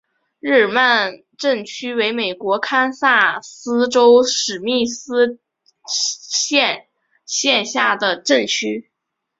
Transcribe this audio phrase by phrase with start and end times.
[0.39, 5.37] 日耳曼镇区为美国堪萨斯州史密斯
[5.87, 6.87] 县
[7.27, 8.89] 辖下的镇区。